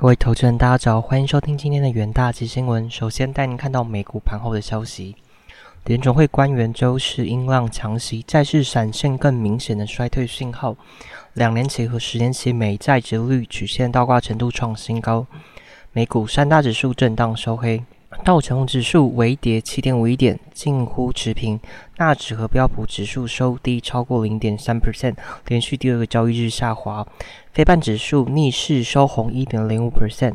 [0.00, 2.88] 各位投资人，大家早，欢迎收听今天的元大及新闻。
[2.88, 5.14] 首先带您看到美股盘后的消息。
[5.84, 10.74] 联总会官员周四音浪强袭，再次闪现更明显的衰退信号。
[11.34, 15.26] 两年期和十年期美债值率曲线倒挂程度创新高。
[15.92, 17.84] 美股三大指数震荡收黑。
[18.24, 21.58] 道琼指数微跌七点五一点，近乎持平。
[21.96, 25.14] 纳指和标普指数收低超过零点三 percent，
[25.46, 27.06] 连续第二个交易日下滑。
[27.52, 30.34] 非半指数逆势收红一点零五 percent。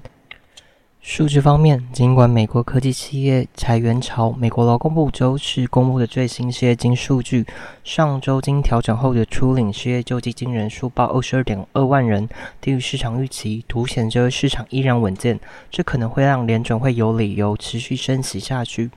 [1.08, 7.46] 数据方面，尽管美国科技企业裁员潮，美国劳工部周四公布的最新失业金数据，
[7.84, 12.28] 上周经调整后的初领失业救济金人数报二十二点二万人，
[12.60, 15.40] 低于市场预期，凸显这个市场依然稳健。
[15.70, 18.90] 这可能会让联准会有理由持续升息下去。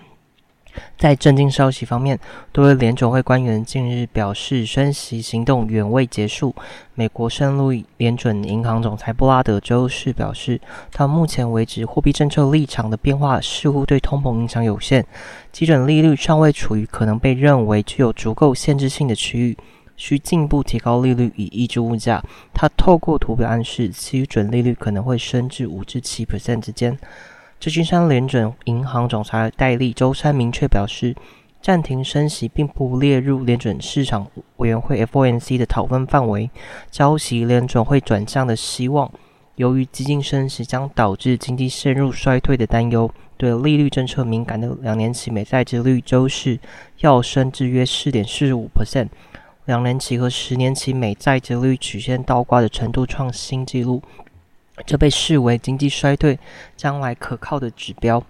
[0.96, 2.18] 在震惊消息方面，
[2.52, 6.54] 多位联总会官员近日表示，升息行动远未结束。
[6.94, 10.60] 美国圣路易联准银行总裁布拉德周四表示，
[10.92, 15.04] 到目前为止，货币政策立场的变化似乎对通膨影响有限，
[15.52, 19.56] 基准利率尚未处于可能被认为具有足够限制性的区域，
[19.96, 22.22] 需进一步提高利率以抑制物价。
[22.52, 26.98] 他透过图表暗示，基准利率可能会升至五至七 percent 之间。
[27.60, 31.16] 旧金山联准银行总裁戴利周三明确表示，
[31.60, 34.28] 暂停升息并不列入联准市场
[34.58, 36.48] 委员会 （FOMC） 的讨论范围。
[36.88, 39.10] 交息联准会转向的希望，
[39.56, 46.56] 由于激进升息将导致经济陷入衰退的担忧，对利率政策敏感的两年期美债利率周四
[47.00, 49.08] 要升至约四点四五 percent，
[49.64, 54.00] 两年期和十年期美债利率曲线倒挂的程度创新纪录。
[54.86, 56.38] 这被视为经济衰退
[56.76, 58.22] 将来可靠的指标。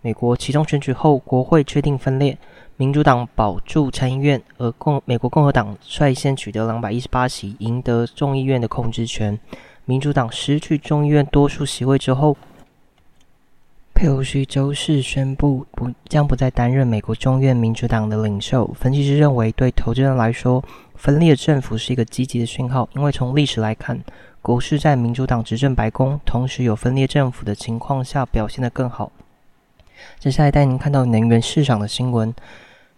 [0.00, 2.38] 美国其中选举后，国会确定分裂，
[2.76, 9.38] 民主党保住参议院，而共美国共和党率先取得两百一十八席，赢得众议院的控制权。
[9.84, 12.36] 民主党失去众议院多数席位之后，
[13.92, 18.72] 佩洛西周四宣布不将不再担任美国众院民主党的领袖。
[18.78, 20.62] 分析师认为，对投资人来说，
[20.94, 24.00] 分裂政府是一个积极的讯号，因为从历史来看。
[24.48, 29.12] 股市在民主党执政白宫，同时有分裂政府的情况下表现得更好。
[30.18, 32.34] 接下来带您看到能源市场的新闻。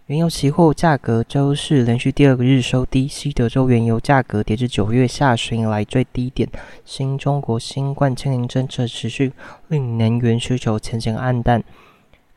[0.07, 6.49] 原油期货价格周四连续第二个日收低，西德州原油价格跌至九月下旬以来最低点。
[6.85, 9.33] 新中国新冠清零政策持续，
[9.67, 11.65] 令能源需求前景暗淡。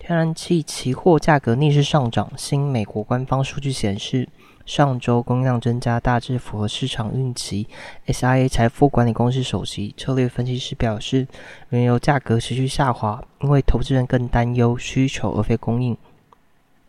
[0.05, 2.29] 天然气期货价格逆势上涨。
[2.35, 4.27] 新美国官方数据显示。
[4.65, 7.67] 上周供应量增加大致符合市场预期。
[8.07, 11.27] SIA 财富管理公司首席策略分析师表示，
[11.69, 15.97] 原油价格持续下滑，因为投资人更担忧需求而非供应。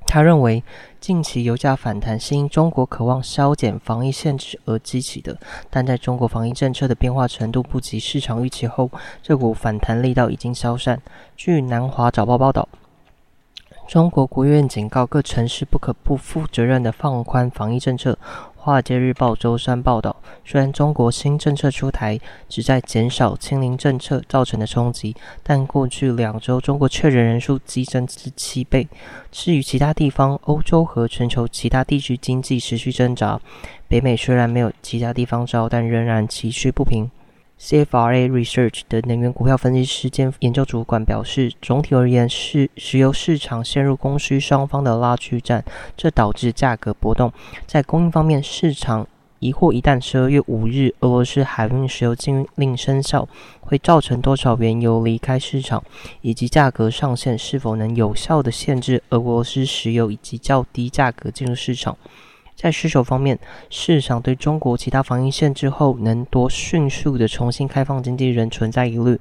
[0.06, 0.62] 他认为，
[1.00, 5.36] 近期油价反弹是因中国渴望削减防疫限制而激起的，
[5.68, 8.88] 但在中国防疫政策的变化程度不及市场预期后，
[9.20, 11.00] 这股反弹力道已经消散。
[11.36, 12.68] 据南华早报报道。
[13.86, 18.18] 中国国务院警告各城市不可不负责任地放宽防疫政策。
[18.56, 22.18] 华尔街日报周三报道，虽然中国新政策出台
[22.48, 28.88] 旨在减少清零政策造成的冲击，但过去两周中国确诊人数激增至七倍。
[29.30, 33.38] 至于其他地方，欧洲和全球其他地区经济持续挣扎。
[33.86, 37.10] 北美虽然没有其他地方招，但仍然崎岖不平。
[37.60, 45.64] CFRA Research 的能源股票分析师兼研究主管表示，总体而言，是石油市场陷入供需双方的拉锯战，
[45.96, 47.32] 这导致价格波动。
[47.66, 49.06] 在供应方面，市场
[49.38, 53.28] 疑惑一旦十二月五日俄罗斯海运石油禁令生效，
[53.60, 55.82] 会造成多少原油离开市场，
[56.22, 61.96] 以及价格上限是否能有效的限制俄罗斯石油以及较低价格进入市场。
[62.56, 63.38] 在需求方面，
[63.68, 69.20] 市场对中国其他防疫限制后能多迅速的重新开放经济仍存在疑虑。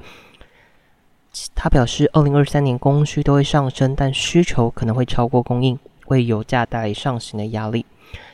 [1.56, 5.78] 他表示，二零二三年供需都会上升，但需求可能会超过供应，
[6.08, 7.86] 为油价带来上行的压力。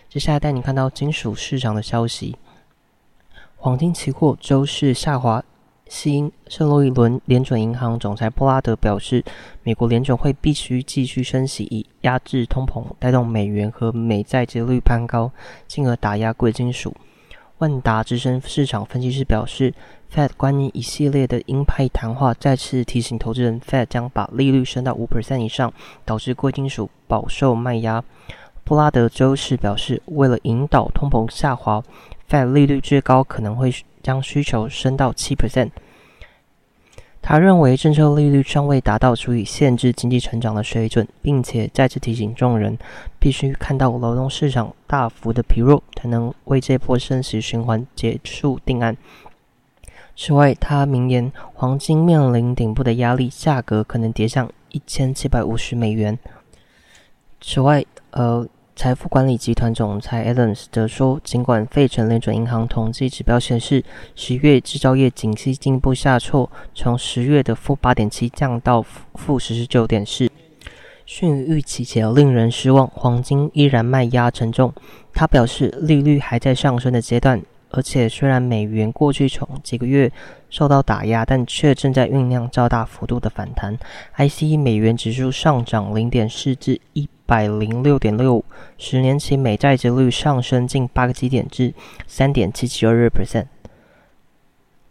[0.09, 2.35] 接下来带你看到金属市场的消息，
[3.55, 5.43] 黄金期货周四下滑。
[5.89, 9.25] 新圣路易伦联准银行总裁布拉德表示，
[9.63, 15.31] 美国联准会必须继续升息以压制通膨，带动美元和美债利率攀高，
[15.67, 16.95] 进而打压贵金属。
[17.57, 19.73] 万达资深市场分析师表示
[20.13, 25.73] ，Fed 关于一系列的鹰派谈话再次提醒投资人，Fed 将把利率升到五 percent 以上，
[26.05, 28.03] 导致贵金属饱受卖压。
[28.63, 31.83] 布拉德周四表示，为了引导通膨下滑
[32.29, 33.73] 债利率最高可能会。
[34.01, 35.71] 将需求升到七 percent。
[37.21, 42.77] 他认为政策利率尚未达到足以限制经济成长的水准，并且再次提醒众人
[43.19, 48.95] 必须看到劳动市场大幅的疲弱，才能为这波升息循环结束定案。
[50.15, 56.17] 此外，他明言黄金面临顶部的压力，价格可能跌向一千七百五十美元。
[57.41, 58.47] 此外，呃，
[58.79, 63.83] 财富管理集团总裁 Adams 则说，尽管费城联准银行统计指标显示
[64.15, 68.81] 十月制造业景气进一步下挫，从十月的负八点七降到
[69.15, 70.31] 负十九点四，
[71.05, 72.87] 逊于预期且令人失望。
[72.87, 74.73] 黄金依然卖压沉重。
[75.13, 77.41] 他表示，利率还在上升的阶段。
[77.71, 80.09] 而且，虽然美元过去从几个月
[80.49, 83.77] 受到打压，但却正在酝酿较大幅度的反弹。
[84.15, 88.45] ICE 美元指数上涨零点四至一百零六点六五，
[88.79, 91.75] 十年期美债值率上升近八个基点至
[92.07, 93.45] 三点七七二 percent。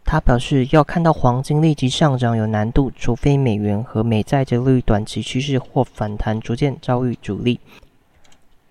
[0.05, 7.59] 他表示，要看到黄金立即上涨有难度，除非美元和美债值率短期趋势或反弹逐渐遭遇阻力。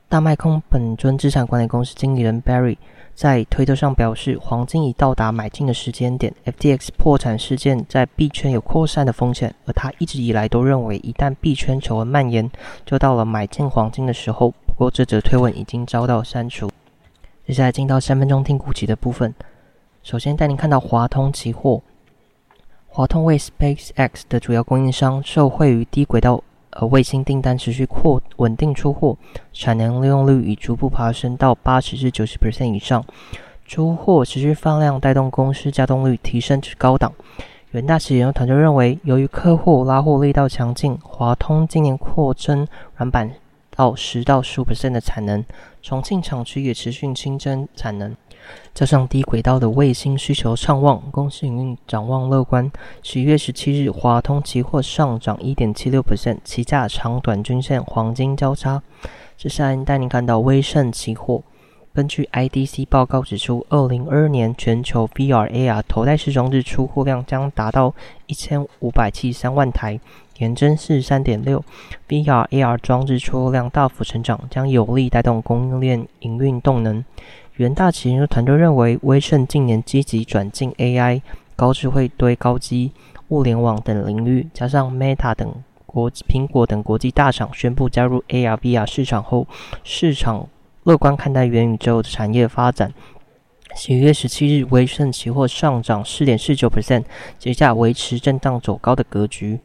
[0.08, 2.78] 大麦空本尊资产管理公司经理人 Barry。
[3.18, 6.32] 在推特上表示，黄金已到达买进的时间点。
[6.44, 12.48] FTX 破产事件在币圈有扩散的风险，而他一直以来都认为，一旦币圈丑闻蔓延，
[12.86, 14.50] 就到了买进黄金的时候。
[14.68, 16.70] 不过，这则推文已经遭到删除。
[17.44, 19.34] 接下来进到三分钟听股期的部分。
[20.04, 21.82] 首先带您看到华通期货，
[22.86, 26.44] 华通为 SpaceX 的主要供应商，受惠于低轨道。
[26.80, 29.16] 而卫星订单持续扩稳定出货，
[29.52, 33.04] 产能利用率已逐步爬升到八十至九十 percent 以上，
[33.66, 37.12] 出货持续放量带动公司加动率提升至高档。
[37.72, 42.66] 远大企研团队认为，由于客户拉货力道强劲，华通今年扩增
[42.96, 43.28] 软板
[43.78, 45.44] 到十到十五 percent 的产能，
[45.80, 48.16] 重庆厂区也持续新增产能。
[48.74, 52.68] 加上低轨道的卫星需求畅旺，公司营运展望乐观。
[53.04, 58.82] 十一月十七日，华通期货上涨一点七六 percent，期价长短均线黄金交叉。
[59.36, 61.44] 接下来带您看到威盛期货。
[61.98, 67.92] 根据 IDC 报告指出，二零二二年全球 VR AR 头戴式装置出货量将达到
[68.28, 69.98] 一千五百七十三万台，
[70.38, 71.60] 年增四十三点六。
[72.08, 77.04] VR AR 装置出货量大幅成长，将有力带动供应链营运动能。
[77.56, 81.20] 元大企研究团队认为，威盛近年积极转进 AI、
[81.56, 82.92] 高智慧堆高机、
[83.30, 85.52] 物联网等领域，加上 Meta 等
[85.84, 89.48] 国苹果等国际大厂宣布加入 AR/VR 市场后，
[89.82, 90.46] 市场
[90.88, 92.90] 乐观看待元宇宙产业发展。
[93.76, 97.04] 十一月十七日，威盛期货上涨四点四九 percent，
[97.38, 99.60] 股价维持震荡走高的格局。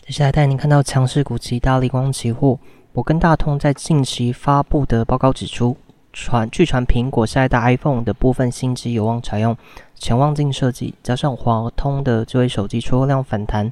[0.00, 2.58] 接下来带您看到强势股期大力光期货，
[2.94, 5.76] 摩根大通在近期发布的报告指出。
[6.14, 9.54] 传据传，苹果下一代 iPhone 的部分新机有望采用
[9.94, 13.70] 潜望镜设计，加上华通的智慧手机出货量反弹，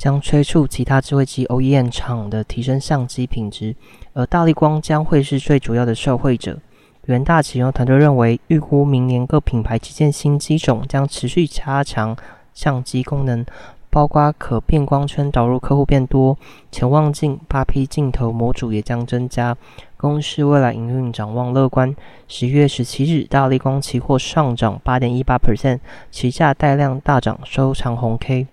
[0.00, 3.76] 将催促其他智慧机 OEM 厂的提升相机品质，
[4.14, 6.58] 而大力光将会是最主要的受惠者。
[7.04, 12.16] 元大启用团队认为，预估明年各品牌旗舰新机种将持续加强
[12.54, 13.44] 相机功能。
[13.90, 16.38] 包括可变光圈导入客户变多，
[16.70, 19.54] 潜望镜、八 P 镜头模组也将增加。
[19.98, 21.94] 公司未来营运展望乐观。
[22.26, 25.80] 十一月十七日，大力光期货上涨八点一八 percent，
[26.10, 28.46] 期价带量大涨，收长红 K。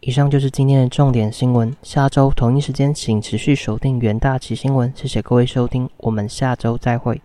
[0.00, 1.74] 以上就是今天的重点新闻。
[1.82, 4.92] 下周同一时间，请持续锁定元大旗新闻。
[4.94, 7.20] 谢谢各位收听，我们下周再会。